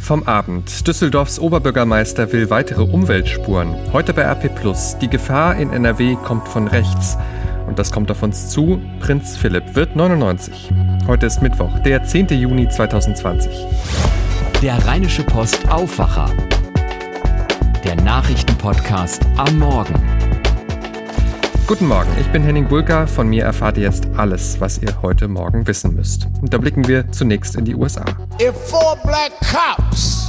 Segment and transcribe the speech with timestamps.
[0.00, 0.86] Vom Abend.
[0.86, 3.74] Düsseldorfs Oberbürgermeister will weitere Umweltspuren.
[3.92, 4.50] Heute bei RP
[5.00, 7.16] Die Gefahr in NRW kommt von rechts.
[7.66, 8.80] Und das kommt auf uns zu.
[9.00, 10.70] Prinz Philipp wird 99.
[11.06, 12.28] Heute ist Mittwoch, der 10.
[12.28, 13.50] Juni 2020.
[14.60, 16.30] Der Rheinische Post Aufwacher.
[17.82, 20.13] Der Nachrichtenpodcast am Morgen.
[21.66, 23.06] Guten Morgen, ich bin Henning Bulka.
[23.06, 26.28] Von mir erfahrt ihr jetzt alles, was ihr heute Morgen wissen müsst.
[26.42, 28.04] Und da blicken wir zunächst in die USA.
[28.38, 30.23] If four black cops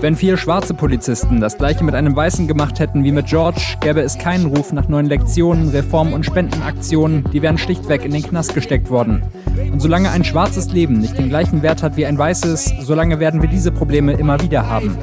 [0.00, 4.00] wenn vier schwarze Polizisten das gleiche mit einem Weißen gemacht hätten wie mit George, gäbe
[4.00, 8.54] es keinen Ruf nach neuen Lektionen, Reformen und Spendenaktionen, die wären schlichtweg in den Knast
[8.54, 9.22] gesteckt worden.
[9.70, 13.40] Und solange ein schwarzes Leben nicht den gleichen Wert hat wie ein weißes, solange werden
[13.40, 14.98] wir diese Probleme immer wieder haben.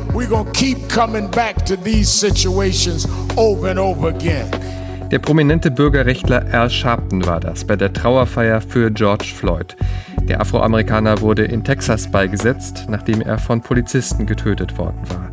[5.11, 9.75] Der prominente Bürgerrechtler Al Sharpton war das bei der Trauerfeier für George Floyd.
[10.21, 15.31] Der Afroamerikaner wurde in Texas beigesetzt, nachdem er von Polizisten getötet worden war.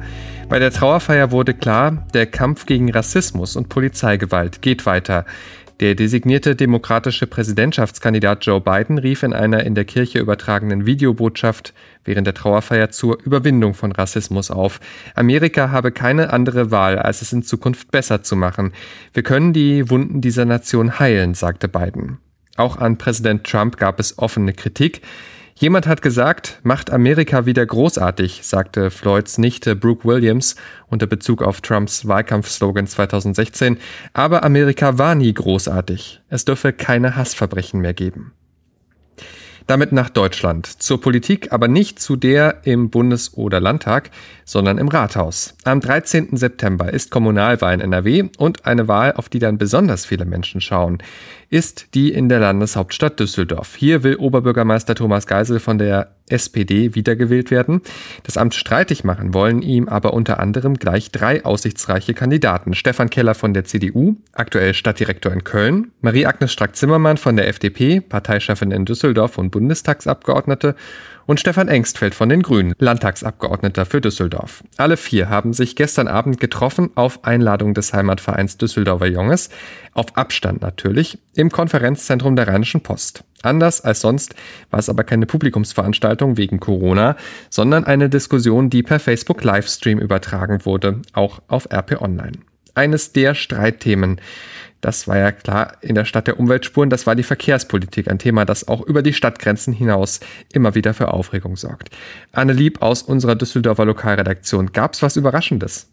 [0.48, 5.26] Bei der Trauerfeier wurde klar, der Kampf gegen Rassismus und Polizeigewalt geht weiter.
[5.80, 12.26] Der designierte demokratische Präsidentschaftskandidat Joe Biden rief in einer in der Kirche übertragenen Videobotschaft während
[12.26, 14.80] der Trauerfeier zur Überwindung von Rassismus auf.
[15.14, 18.72] Amerika habe keine andere Wahl, als es in Zukunft besser zu machen.
[19.12, 22.20] Wir können die Wunden dieser Nation heilen, sagte Biden.
[22.56, 25.02] Auch an Präsident Trump gab es offene Kritik.
[25.58, 30.54] Jemand hat gesagt, macht Amerika wieder großartig, sagte Floyds Nichte Brooke Williams
[30.88, 33.78] unter Bezug auf Trumps Wahlkampfslogan 2016.
[34.12, 36.20] Aber Amerika war nie großartig.
[36.28, 38.34] Es dürfe keine Hassverbrechen mehr geben.
[39.66, 40.66] Damit nach Deutschland.
[40.66, 44.10] Zur Politik, aber nicht zu der im Bundes- oder Landtag,
[44.44, 45.54] sondern im Rathaus.
[45.64, 46.36] Am 13.
[46.36, 50.98] September ist Kommunalwahl in NRW und eine Wahl, auf die dann besonders viele Menschen schauen,
[51.50, 53.74] ist die in der Landeshauptstadt Düsseldorf.
[53.76, 57.82] Hier will Oberbürgermeister Thomas Geisel von der SPD wiedergewählt werden.
[58.24, 62.74] Das Amt streitig machen wollen ihm aber unter anderem gleich drei aussichtsreiche Kandidaten.
[62.74, 68.72] Stefan Keller von der CDU, aktuell Stadtdirektor in Köln, Marie-Agnes Strack-Zimmermann von der FDP, Parteichefin
[68.72, 70.74] in Düsseldorf und Bundestagsabgeordnete
[71.24, 74.62] und Stefan Engstfeld von den Grünen, Landtagsabgeordneter für Düsseldorf.
[74.76, 79.48] Alle vier haben sich gestern Abend getroffen auf Einladung des Heimatvereins Düsseldorfer Junges,
[79.94, 83.24] auf Abstand natürlich, im Konferenzzentrum der Rheinischen Post.
[83.42, 84.34] Anders als sonst
[84.70, 87.16] war es aber keine Publikumsveranstaltung wegen Corona,
[87.48, 92.32] sondern eine Diskussion, die per Facebook Livestream übertragen wurde, auch auf RP Online.
[92.74, 94.20] Eines der Streitthemen,
[94.86, 98.44] das war ja klar in der Stadt der Umweltspuren, das war die Verkehrspolitik, ein Thema,
[98.44, 100.20] das auch über die Stadtgrenzen hinaus
[100.52, 101.90] immer wieder für Aufregung sorgt.
[102.30, 105.88] Anne Lieb aus unserer Düsseldorfer Lokalredaktion, gab's was Überraschendes?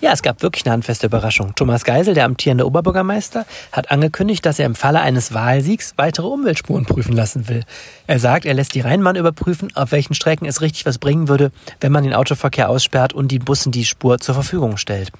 [0.00, 1.56] Ja, es gab wirklich eine handfeste Überraschung.
[1.56, 6.86] Thomas Geisel, der amtierende Oberbürgermeister, hat angekündigt, dass er im Falle eines Wahlsiegs weitere Umweltspuren
[6.86, 7.64] prüfen lassen will.
[8.06, 11.50] Er sagt, er lässt die Rheinbahn überprüfen, auf welchen Strecken es richtig was bringen würde,
[11.80, 15.10] wenn man den Autoverkehr aussperrt und die Bussen die Spur zur Verfügung stellt.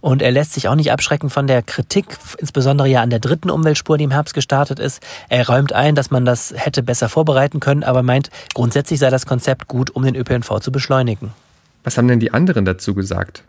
[0.00, 3.50] Und er lässt sich auch nicht abschrecken von der Kritik, insbesondere ja an der dritten
[3.50, 5.02] Umweltspur, die im Herbst gestartet ist.
[5.28, 9.26] Er räumt ein, dass man das hätte besser vorbereiten können, aber meint, grundsätzlich sei das
[9.26, 11.32] Konzept gut, um den ÖPNV zu beschleunigen.
[11.82, 13.42] Was haben denn die anderen dazu gesagt?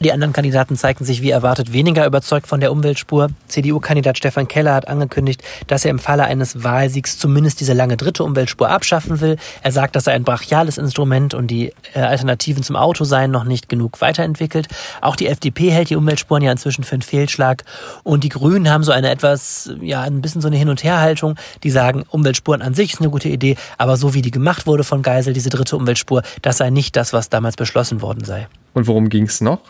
[0.00, 3.28] Die anderen Kandidaten zeigten sich wie erwartet weniger überzeugt von der Umweltspur.
[3.48, 8.24] CDU-Kandidat Stefan Keller hat angekündigt, dass er im Falle eines Wahlsiegs zumindest diese lange dritte
[8.24, 9.36] Umweltspur abschaffen will.
[9.62, 13.44] Er sagt, dass er ein brachiales Instrument und die äh, Alternativen zum Auto seien noch
[13.44, 14.68] nicht genug weiterentwickelt.
[15.00, 17.64] Auch die FDP hält die Umweltspuren ja inzwischen für einen Fehlschlag.
[18.02, 21.36] Und die Grünen haben so eine etwas, ja, ein bisschen so eine Hin- und Herhaltung.
[21.62, 24.84] Die sagen, Umweltspuren an sich ist eine gute Idee, aber so wie die gemacht wurde
[24.84, 28.48] von Geisel, diese dritte Umweltspur, das sei nicht das, was damals beschlossen worden sei.
[28.74, 29.60] Und worum ging es noch?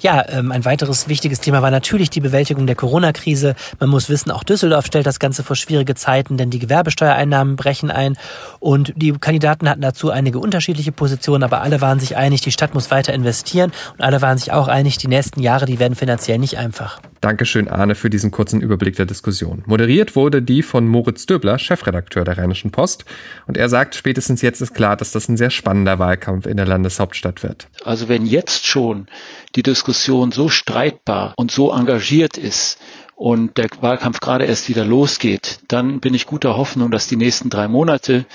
[0.00, 3.54] Ja, ähm, ein weiteres wichtiges Thema war natürlich die Bewältigung der Corona-Krise.
[3.80, 7.90] Man muss wissen, auch Düsseldorf stellt das Ganze vor schwierige Zeiten, denn die Gewerbesteuereinnahmen brechen
[7.90, 8.16] ein.
[8.60, 12.74] Und die Kandidaten hatten dazu einige unterschiedliche Positionen, aber alle waren sich einig, die Stadt
[12.74, 13.72] muss weiter investieren.
[13.92, 17.00] Und alle waren sich auch einig, die nächsten Jahre, die werden finanziell nicht einfach.
[17.24, 19.62] Dankeschön, Arne, für diesen kurzen Überblick der Diskussion.
[19.64, 23.06] Moderiert wurde die von Moritz Döbler, Chefredakteur der Rheinischen Post.
[23.46, 26.66] Und er sagt, spätestens jetzt ist klar, dass das ein sehr spannender Wahlkampf in der
[26.66, 27.68] Landeshauptstadt wird.
[27.82, 29.06] Also wenn jetzt schon
[29.54, 32.78] die Diskussion so streitbar und so engagiert ist
[33.16, 37.50] und der Wahlkampf gerade erst wieder losgeht, dann bin ich guter Hoffnung, dass die nächsten
[37.50, 38.26] drei Monate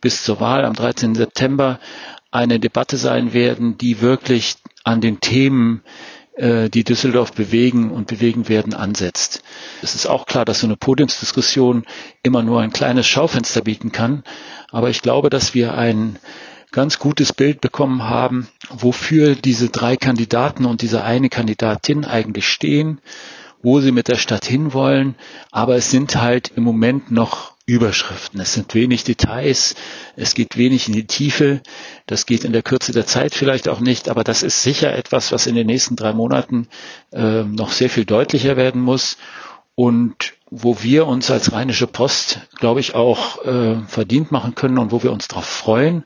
[0.00, 1.14] bis zur Wahl am 13.
[1.14, 1.80] September
[2.30, 5.82] eine Debatte sein werden, die wirklich an den Themen
[6.38, 9.42] äh, die Düsseldorf bewegen und bewegen werden, ansetzt.
[9.82, 11.84] Es ist auch klar, dass so eine Podiumsdiskussion
[12.22, 14.22] immer nur ein kleines Schaufenster bieten kann.
[14.70, 16.18] Aber ich glaube, dass wir ein
[16.72, 23.00] ganz gutes Bild bekommen haben, wofür diese drei Kandidaten und diese eine Kandidatin eigentlich stehen,
[23.62, 25.14] wo sie mit der Stadt hinwollen.
[25.50, 28.40] Aber es sind halt im Moment noch Überschriften.
[28.40, 29.74] Es sind wenig Details,
[30.16, 31.60] es geht wenig in die Tiefe,
[32.06, 35.32] das geht in der Kürze der Zeit vielleicht auch nicht, aber das ist sicher etwas,
[35.32, 36.68] was in den nächsten drei Monaten
[37.12, 39.18] äh, noch sehr viel deutlicher werden muss
[39.74, 44.92] und wo wir uns als Rheinische Post, glaube ich, auch äh, verdient machen können und
[44.92, 46.04] wo wir uns darauf freuen,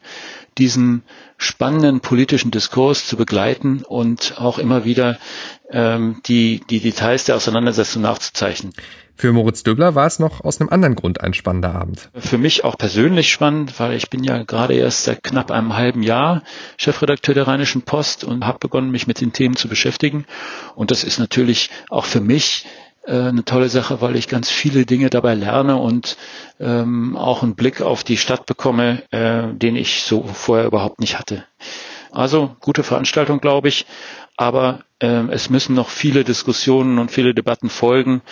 [0.59, 1.03] diesen
[1.39, 5.19] spannenden politischen Diskurs zu begleiten und auch immer wieder
[5.71, 8.73] ähm, die, die Details der Auseinandersetzung nachzuzeichnen.
[9.15, 12.11] Für Moritz Döbler war es noch aus einem anderen Grund ein spannender Abend.
[12.15, 16.03] Für mich auch persönlich spannend, weil ich bin ja gerade erst seit knapp einem halben
[16.03, 16.43] Jahr
[16.77, 20.25] Chefredakteur der Rheinischen Post und habe begonnen, mich mit den Themen zu beschäftigen.
[20.75, 22.67] Und das ist natürlich auch für mich
[23.05, 26.17] eine tolle Sache, weil ich ganz viele Dinge dabei lerne und
[26.61, 31.19] ähm, auch einen Blick auf die Stadt bekomme, äh, den ich so vorher überhaupt nicht
[31.19, 31.45] hatte.
[32.13, 33.87] Also gute Veranstaltung, glaube ich,
[34.37, 38.23] aber äh, es müssen noch viele Diskussionen und viele Debatten folgen,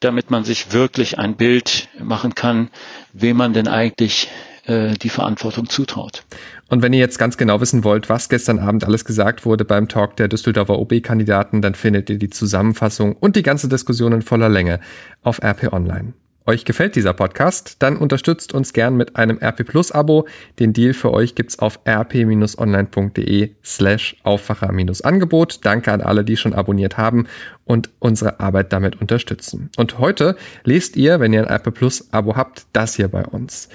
[0.00, 2.70] damit man sich wirklich ein Bild machen kann,
[3.12, 4.28] wem man denn eigentlich
[4.64, 6.24] äh, die Verantwortung zutraut.
[6.68, 9.88] Und wenn ihr jetzt ganz genau wissen wollt, was gestern Abend alles gesagt wurde beim
[9.88, 14.48] Talk der Düsseldorfer OB-Kandidaten, dann findet ihr die Zusammenfassung und die ganze Diskussion in voller
[14.48, 14.80] Länge
[15.22, 16.14] auf RP Online.
[16.44, 17.76] Euch gefällt dieser Podcast?
[17.78, 20.26] Dann unterstützt uns gern mit einem RP Plus Abo.
[20.58, 25.60] Den Deal für euch gibt's auf rp-online.de slash Aufwacher-Angebot.
[25.64, 27.28] Danke an alle, die schon abonniert haben
[27.64, 29.70] und unsere Arbeit damit unterstützen.
[29.76, 33.68] Und heute lest ihr, wenn ihr ein RP Plus Abo habt, das hier bei uns.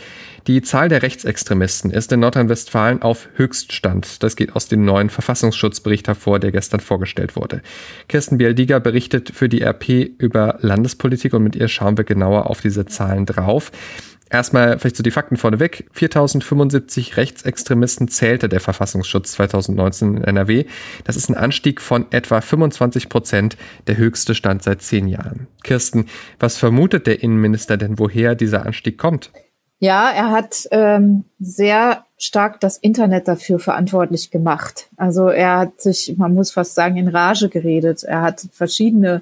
[0.47, 4.23] Die Zahl der Rechtsextremisten ist in Nordrhein-Westfalen auf Höchststand.
[4.23, 7.61] Das geht aus dem neuen Verfassungsschutzbericht hervor, der gestern vorgestellt wurde.
[8.07, 12.61] Kirsten Bialdiger berichtet für die RP über Landespolitik und mit ihr schauen wir genauer auf
[12.61, 13.73] diese Zahlen drauf.
[14.29, 15.89] Erstmal vielleicht so die Fakten vorneweg.
[15.91, 20.63] 4075 Rechtsextremisten zählte der Verfassungsschutz 2019 in NRW.
[21.03, 23.57] Das ist ein Anstieg von etwa 25 Prozent,
[23.87, 25.47] der höchste Stand seit zehn Jahren.
[25.63, 26.05] Kirsten,
[26.39, 29.29] was vermutet der Innenminister denn, woher dieser Anstieg kommt?
[29.79, 34.89] Ja, er hat ähm, sehr stark das Internet dafür verantwortlich gemacht.
[34.97, 38.03] Also er hat sich, man muss fast sagen, in Rage geredet.
[38.03, 39.21] Er hat verschiedene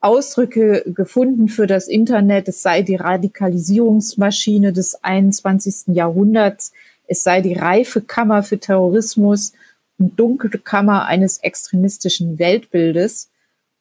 [0.00, 2.48] Ausdrücke gefunden für das Internet.
[2.48, 5.94] Es sei die Radikalisierungsmaschine des 21.
[5.94, 6.72] Jahrhunderts.
[7.06, 9.54] Es sei die reife Kammer für Terrorismus
[9.98, 13.30] und dunkle Kammer eines extremistischen Weltbildes.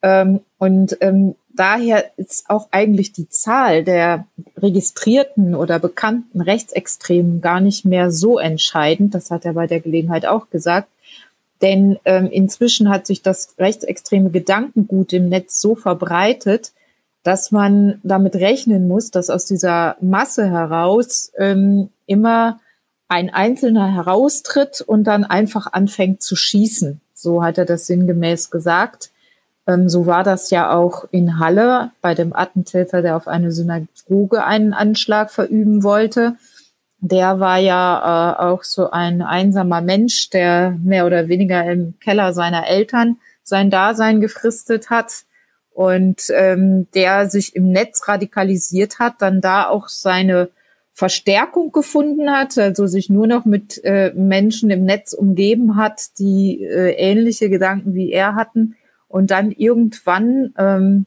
[0.04, 4.28] Ähm, und ähm, daher ist auch eigentlich die Zahl der
[4.58, 9.16] registrierten oder bekannten Rechtsextremen gar nicht mehr so entscheidend.
[9.16, 10.90] Das hat er bei der Gelegenheit auch gesagt.
[11.62, 16.74] Denn ähm, inzwischen hat sich das rechtsextreme Gedankengut im Netz so verbreitet,
[17.24, 22.60] dass man damit rechnen muss, dass aus dieser Masse heraus ähm, immer
[23.08, 27.00] ein Einzelner heraustritt und dann einfach anfängt zu schießen.
[27.14, 29.13] So hat er das sinngemäß gesagt.
[29.68, 34.44] Ähm, so war das ja auch in Halle bei dem Attentäter, der auf eine Synagoge
[34.44, 36.36] einen Anschlag verüben wollte.
[37.00, 42.34] Der war ja äh, auch so ein einsamer Mensch, der mehr oder weniger im Keller
[42.34, 45.12] seiner Eltern sein Dasein gefristet hat
[45.72, 50.50] und ähm, der sich im Netz radikalisiert hat, dann da auch seine
[50.94, 56.64] Verstärkung gefunden hat, also sich nur noch mit äh, Menschen im Netz umgeben hat, die
[56.64, 58.76] äh, ähnliche Gedanken wie er hatten
[59.14, 61.06] und dann irgendwann ähm,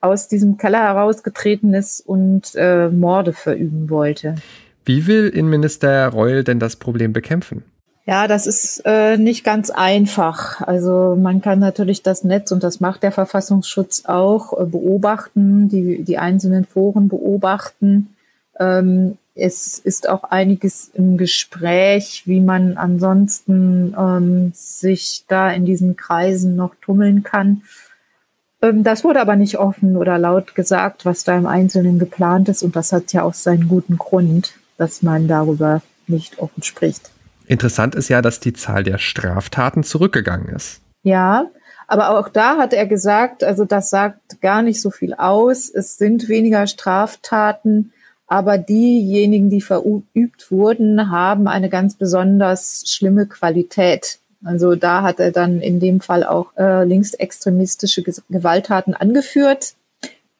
[0.00, 4.36] aus diesem Keller herausgetreten ist und äh, Morde verüben wollte.
[4.86, 7.62] Wie will Innenminister Reul denn das Problem bekämpfen?
[8.06, 10.62] Ja, das ist äh, nicht ganz einfach.
[10.62, 16.04] Also man kann natürlich das Netz und das macht der Verfassungsschutz auch äh, beobachten, die,
[16.04, 18.16] die einzelnen Foren beobachten.
[18.58, 25.96] Ähm, es ist auch einiges im Gespräch, wie man ansonsten ähm, sich da in diesen
[25.96, 27.62] Kreisen noch tummeln kann.
[28.60, 32.62] Ähm, das wurde aber nicht offen oder laut gesagt, was da im Einzelnen geplant ist.
[32.62, 37.10] Und das hat ja auch seinen guten Grund, dass man darüber nicht offen spricht.
[37.46, 40.80] Interessant ist ja, dass die Zahl der Straftaten zurückgegangen ist.
[41.02, 41.46] Ja,
[41.88, 45.68] aber auch da hat er gesagt, also das sagt gar nicht so viel aus.
[45.68, 47.92] Es sind weniger Straftaten
[48.32, 54.20] aber diejenigen, die verübt wurden, haben eine ganz besonders schlimme Qualität.
[54.42, 59.74] Also da hat er dann in dem Fall auch äh, linksextremistische Gewalttaten angeführt.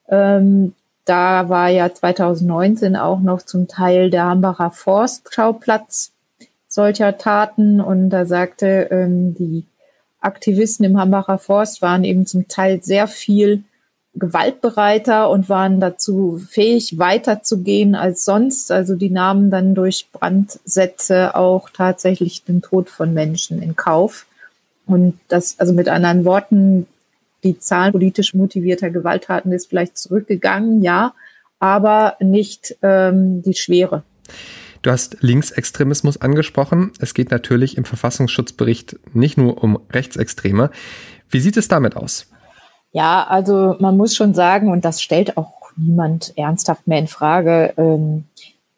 [0.09, 0.73] Ähm,
[1.05, 6.13] da war ja 2019 auch noch zum Teil der Hambacher Forstschauplatz
[6.69, 9.67] solcher Taten und da sagte ähm, die
[10.19, 13.65] Aktivisten im Hambacher Forst waren eben zum Teil sehr viel
[14.15, 18.71] gewaltbereiter und waren dazu fähig, weiterzugehen als sonst.
[18.71, 24.27] Also die nahmen dann durch Brandsätze auch tatsächlich den Tod von Menschen in Kauf.
[24.87, 26.87] Und das, also mit anderen Worten,
[27.43, 31.15] die Zahl politisch motivierter Gewalttaten ist vielleicht zurückgegangen, ja,
[31.59, 34.03] aber nicht ähm, die Schwere.
[34.83, 36.93] Du hast Linksextremismus angesprochen.
[36.99, 40.71] Es geht natürlich im Verfassungsschutzbericht nicht nur um Rechtsextreme.
[41.31, 42.32] Wie sieht es damit aus?
[42.93, 47.73] Ja, also man muss schon sagen, und das stellt auch niemand ernsthaft mehr in Frage,
[47.77, 48.25] ähm,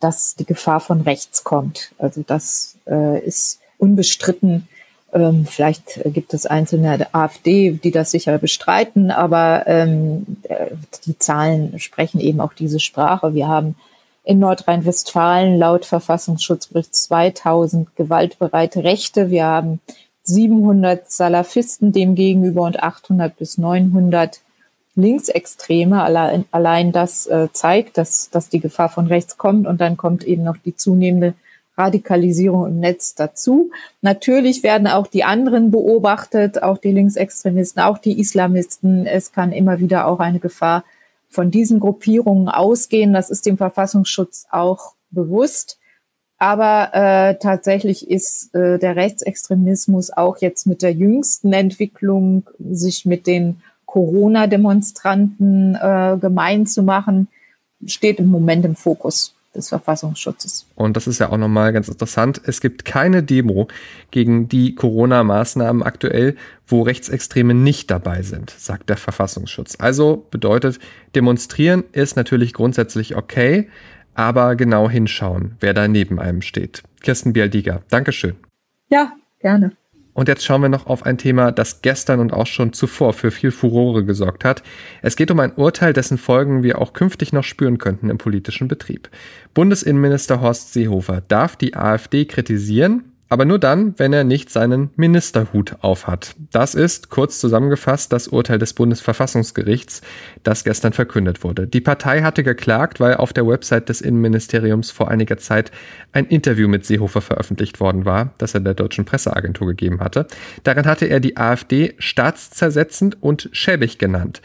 [0.00, 1.92] dass die Gefahr von rechts kommt.
[1.98, 4.68] Also das äh, ist unbestritten.
[5.12, 10.70] Ähm, vielleicht gibt es einzelne AfD, die das sicher bestreiten, aber ähm, äh,
[11.06, 13.34] die Zahlen sprechen eben auch diese Sprache.
[13.34, 13.76] Wir haben
[14.24, 19.30] in Nordrhein-Westfalen laut Verfassungsschutzbericht 2000 gewaltbereite Rechte.
[19.30, 19.80] Wir haben
[20.24, 24.40] 700 Salafisten demgegenüber und 800 bis 900
[24.96, 26.02] Linksextreme.
[26.02, 30.24] Allein, allein das äh, zeigt, dass, dass die Gefahr von rechts kommt und dann kommt
[30.24, 31.34] eben noch die zunehmende
[31.76, 33.70] Radikalisierung im Netz dazu.
[34.00, 39.06] Natürlich werden auch die anderen beobachtet, auch die Linksextremisten, auch die Islamisten.
[39.06, 40.84] Es kann immer wieder auch eine Gefahr
[41.28, 43.12] von diesen Gruppierungen ausgehen.
[43.12, 45.78] Das ist dem Verfassungsschutz auch bewusst.
[46.38, 53.26] Aber äh, tatsächlich ist äh, der Rechtsextremismus auch jetzt mit der jüngsten Entwicklung, sich mit
[53.26, 57.28] den Corona-Demonstranten äh, gemein zu machen,
[57.86, 60.66] steht im Moment im Fokus des Verfassungsschutzes.
[60.74, 62.40] Und das ist ja auch nochmal ganz interessant.
[62.44, 63.68] Es gibt keine Demo
[64.10, 66.36] gegen die Corona-Maßnahmen aktuell,
[66.66, 69.76] wo Rechtsextreme nicht dabei sind, sagt der Verfassungsschutz.
[69.78, 70.80] Also bedeutet,
[71.14, 73.68] demonstrieren ist natürlich grundsätzlich okay,
[74.14, 76.82] aber genau hinschauen, wer da neben einem steht.
[77.02, 78.36] Kirsten Bialdiger, Dankeschön.
[78.88, 79.72] Ja, gerne.
[80.14, 83.32] Und jetzt schauen wir noch auf ein Thema, das gestern und auch schon zuvor für
[83.32, 84.62] viel Furore gesorgt hat.
[85.02, 88.68] Es geht um ein Urteil, dessen Folgen wir auch künftig noch spüren könnten im politischen
[88.68, 89.10] Betrieb.
[89.54, 95.74] Bundesinnenminister Horst Seehofer darf die AfD kritisieren, aber nur dann, wenn er nicht seinen Ministerhut
[95.80, 96.36] aufhat.
[96.52, 100.02] Das ist, kurz zusammengefasst, das Urteil des Bundesverfassungsgerichts,
[100.44, 101.66] das gestern verkündet wurde.
[101.66, 105.72] Die Partei hatte geklagt, weil auf der Website des Innenministeriums vor einiger Zeit
[106.12, 110.28] ein Interview mit Seehofer veröffentlicht worden war, das er der deutschen Presseagentur gegeben hatte.
[110.62, 114.42] Darin hatte er die AfD staatszersetzend und schäbig genannt.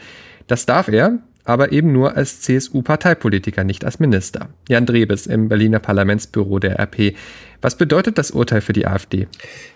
[0.48, 4.48] Das darf er, aber eben nur als CSU-Parteipolitiker, nicht als Minister.
[4.68, 7.14] Jan Drebes im Berliner Parlamentsbüro der RP.
[7.62, 9.26] Was bedeutet das Urteil für die AfD?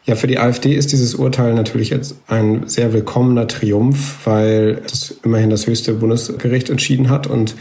[0.04, 5.18] Ja, für die AfD ist dieses Urteil natürlich jetzt ein sehr willkommener Triumph, weil es
[5.23, 7.54] immerhin das höchste Bundesgericht entschieden hat und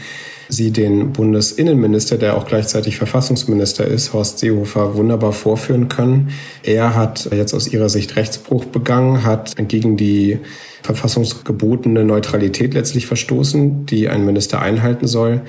[0.48, 6.30] sie den Bundesinnenminister, der auch gleichzeitig Verfassungsminister ist, Horst Seehofer, wunderbar vorführen können.
[6.62, 10.38] Er hat jetzt aus ihrer Sicht Rechtsbruch begangen, hat gegen die
[10.82, 15.42] verfassungsgebotene Neutralität letztlich verstoßen, die ein Minister einhalten soll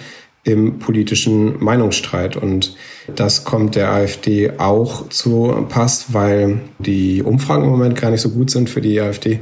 [0.46, 2.38] im politischen Meinungsstreit.
[2.38, 2.75] Und
[3.14, 8.30] das kommt der AfD auch zu Pass, weil die Umfragen im Moment gar nicht so
[8.30, 9.40] gut sind für die AfD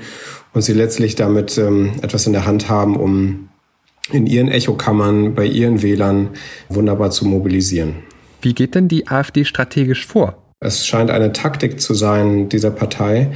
[0.54, 3.50] und sie letztlich damit ähm, etwas in der Hand haben, um
[4.12, 6.30] in ihren Echokammern, bei ihren Wählern
[6.70, 7.96] wunderbar zu mobilisieren.
[8.42, 10.38] Wie geht denn die AfD strategisch vor?
[10.60, 13.32] Es scheint eine Taktik zu sein dieser Partei,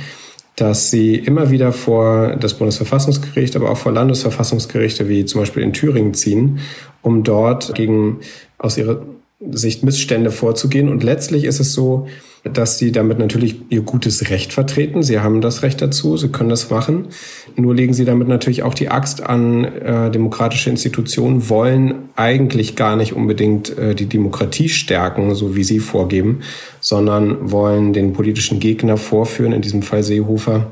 [0.55, 5.71] dass sie immer wieder vor das Bundesverfassungsgericht, aber auch vor Landesverfassungsgerichte wie zum Beispiel in
[5.71, 6.59] Thüringen ziehen,
[7.01, 8.19] um dort gegen
[8.57, 9.01] aus ihrer
[9.39, 10.89] Sicht Missstände vorzugehen.
[10.89, 12.07] Und letztlich ist es so,
[12.43, 15.03] dass sie damit natürlich ihr gutes Recht vertreten.
[15.03, 17.07] Sie haben das Recht dazu, sie können das machen.
[17.55, 22.95] Nur legen sie damit natürlich auch die Axt an äh, demokratische Institutionen, wollen eigentlich gar
[22.95, 26.41] nicht unbedingt äh, die Demokratie stärken, so wie sie vorgeben,
[26.79, 30.67] sondern wollen den politischen Gegner vorführen, in diesem Fall Seehofer,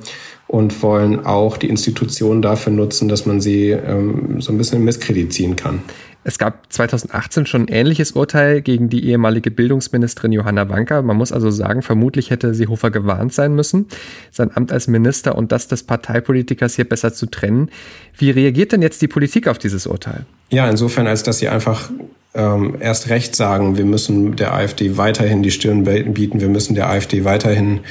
[0.48, 4.86] und wollen auch die Institutionen dafür nutzen, dass man sie ähm, so ein bisschen in
[4.86, 5.82] Misskredit ziehen kann.
[6.28, 11.04] Es gab 2018 schon ein ähnliches Urteil gegen die ehemalige Bildungsministerin Johanna Wanka.
[11.04, 13.86] Man muss also sagen, vermutlich hätte Seehofer gewarnt sein müssen,
[14.32, 17.70] sein Amt als Minister und das des Parteipolitikers hier besser zu trennen.
[18.18, 20.26] Wie reagiert denn jetzt die Politik auf dieses Urteil?
[20.50, 21.92] Ja, insofern, als dass sie einfach
[22.34, 26.90] ähm, erst recht sagen, wir müssen der AfD weiterhin die Stirn bieten, wir müssen der
[26.90, 27.82] AfD weiterhin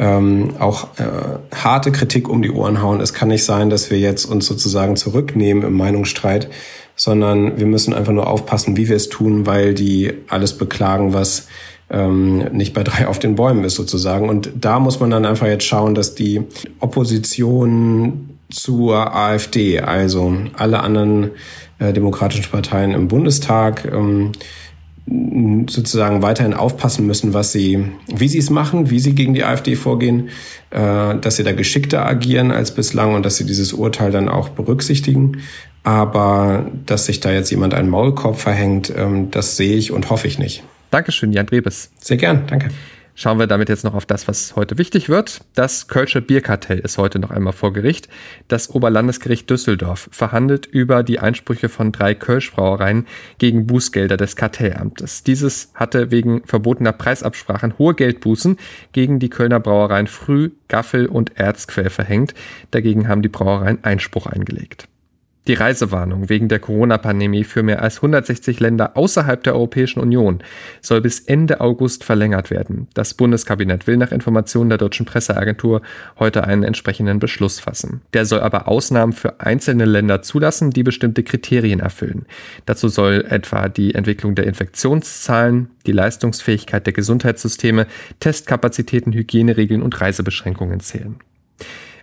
[0.00, 3.02] ähm, auch äh, harte Kritik um die Ohren hauen.
[3.02, 6.48] Es kann nicht sein, dass wir jetzt uns sozusagen zurücknehmen im Meinungsstreit,
[6.96, 11.48] sondern wir müssen einfach nur aufpassen, wie wir es tun, weil die alles beklagen, was
[11.90, 14.30] ähm, nicht bei drei auf den Bäumen ist sozusagen.
[14.30, 16.44] Und da muss man dann einfach jetzt schauen, dass die
[16.78, 21.32] Opposition zur AfD, also alle anderen
[21.78, 24.32] äh, demokratischen Parteien im Bundestag, ähm,
[25.06, 29.74] sozusagen weiterhin aufpassen müssen, was sie, wie sie es machen, wie sie gegen die AfD
[29.74, 30.28] vorgehen,
[30.70, 34.50] äh, dass sie da geschickter agieren als bislang und dass sie dieses Urteil dann auch
[34.50, 35.38] berücksichtigen.
[35.82, 40.26] Aber dass sich da jetzt jemand einen Maulkorb verhängt, ähm, das sehe ich und hoffe
[40.26, 40.62] ich nicht.
[40.90, 41.90] Dankeschön, Jan Drebes.
[41.98, 42.68] Sehr gern, danke.
[43.22, 45.42] Schauen wir damit jetzt noch auf das, was heute wichtig wird.
[45.54, 48.08] Das Kölsche Bierkartell ist heute noch einmal vor Gericht.
[48.48, 55.22] Das Oberlandesgericht Düsseldorf verhandelt über die Einsprüche von drei Kölschbrauereien gegen Bußgelder des Kartellamtes.
[55.22, 58.56] Dieses hatte wegen verbotener Preisabsprachen hohe Geldbußen
[58.92, 62.32] gegen die Kölner Brauereien Früh, Gaffel und Erzquell verhängt.
[62.70, 64.88] Dagegen haben die Brauereien Einspruch eingelegt.
[65.46, 70.42] Die Reisewarnung wegen der Corona-Pandemie für mehr als 160 Länder außerhalb der Europäischen Union
[70.82, 72.88] soll bis Ende August verlängert werden.
[72.92, 75.80] Das Bundeskabinett will nach Informationen der deutschen Presseagentur
[76.18, 78.02] heute einen entsprechenden Beschluss fassen.
[78.12, 82.26] Der soll aber Ausnahmen für einzelne Länder zulassen, die bestimmte Kriterien erfüllen.
[82.66, 87.86] Dazu soll etwa die Entwicklung der Infektionszahlen, die Leistungsfähigkeit der Gesundheitssysteme,
[88.20, 91.18] Testkapazitäten, Hygieneregeln und Reisebeschränkungen zählen.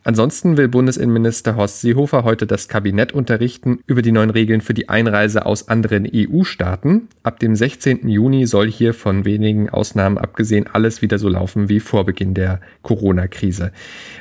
[0.07, 4.87] Ansonsten will Bundesinnenminister Horst Seehofer heute das Kabinett unterrichten über die neuen Regeln für die
[4.87, 7.09] Einreise aus anderen EU-Staaten.
[7.23, 8.07] Ab dem 16.
[8.07, 12.61] Juni soll hier von wenigen Ausnahmen abgesehen alles wieder so laufen wie vor Beginn der
[12.83, 13.73] Corona-Krise.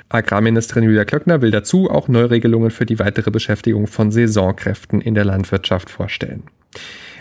[0.09, 5.25] Agrarministerin Julia Klöckner will dazu auch Neuregelungen für die weitere Beschäftigung von Saisonkräften in der
[5.25, 6.43] Landwirtschaft vorstellen.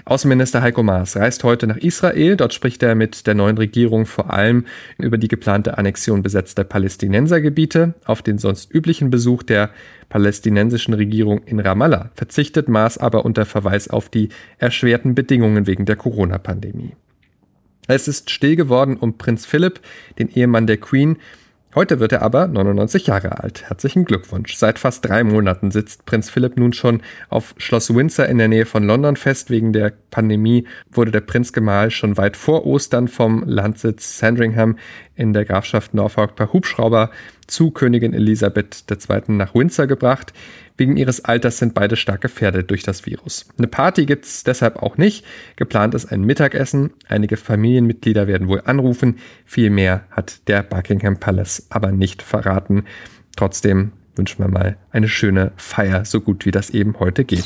[0.07, 2.37] Außenminister Heiko Maas reist heute nach Israel.
[2.37, 4.65] Dort spricht er mit der neuen Regierung vor allem
[4.99, 7.95] über die geplante Annexion besetzter Palästinensergebiete.
[8.05, 9.71] Auf den sonst üblichen Besuch der
[10.09, 15.95] palästinensischen Regierung in Ramallah verzichtet Maas aber unter Verweis auf die erschwerten Bedingungen wegen der
[15.95, 16.91] Corona-Pandemie.
[17.87, 19.79] Es ist still geworden um Prinz Philipp,
[20.19, 21.17] den Ehemann der Queen,
[21.75, 23.67] Heute wird er aber 99 Jahre alt.
[23.67, 24.55] Herzlichen Glückwunsch.
[24.55, 28.65] Seit fast drei Monaten sitzt Prinz Philipp nun schon auf Schloss Windsor in der Nähe
[28.65, 29.49] von London fest.
[29.49, 34.77] Wegen der Pandemie wurde der Prinzgemahl schon weit vor Ostern vom Landsitz Sandringham
[35.15, 37.11] in der Grafschaft Norfolk per Hubschrauber
[37.47, 39.21] zu Königin Elisabeth II.
[39.35, 40.33] nach Windsor gebracht.
[40.77, 43.47] Wegen ihres Alters sind beide stark gefährdet durch das Virus.
[43.57, 45.25] Eine Party gibt's deshalb auch nicht.
[45.55, 46.91] Geplant ist ein Mittagessen.
[47.07, 49.19] Einige Familienmitglieder werden wohl anrufen.
[49.45, 52.83] Viel mehr hat der Buckingham Palace aber nicht verraten.
[53.37, 57.45] Trotzdem wünschen wir mal eine schöne Feier, so gut wie das eben heute geht.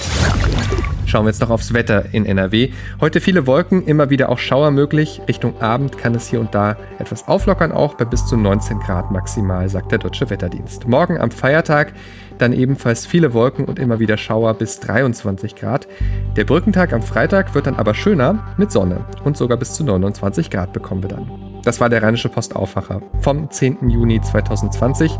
[1.10, 2.70] Schauen wir jetzt noch aufs Wetter in NRW.
[3.02, 5.20] Heute viele Wolken, immer wieder auch Schauer möglich.
[5.28, 9.10] Richtung Abend kann es hier und da etwas auflockern, auch bei bis zu 19 Grad
[9.10, 10.88] maximal, sagt der Deutsche Wetterdienst.
[10.88, 11.94] Morgen am Feiertag
[12.38, 15.88] dann ebenfalls viele Wolken und immer wieder Schauer bis 23 Grad.
[16.36, 20.52] Der Brückentag am Freitag wird dann aber schöner mit Sonne und sogar bis zu 29
[20.52, 21.49] Grad bekommen wir dann.
[21.64, 23.90] Das war der Rheinische Postaufwacher vom 10.
[23.90, 25.18] Juni 2020.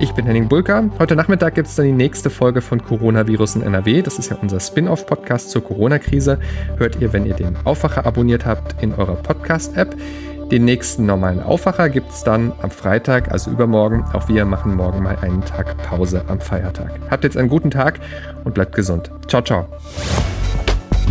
[0.00, 0.84] Ich bin Henning Bulka.
[0.98, 4.02] Heute Nachmittag gibt es dann die nächste Folge von Coronavirus in NRW.
[4.02, 6.38] Das ist ja unser Spin-off-Podcast zur Corona-Krise.
[6.76, 9.94] Hört ihr, wenn ihr den Aufwacher abonniert habt, in eurer Podcast-App.
[10.50, 14.04] Den nächsten normalen Aufwacher gibt es dann am Freitag, also übermorgen.
[14.12, 16.90] Auch wir machen morgen mal einen Tag Pause am Feiertag.
[17.10, 18.00] Habt jetzt einen guten Tag
[18.44, 19.10] und bleibt gesund.
[19.28, 19.66] Ciao, ciao.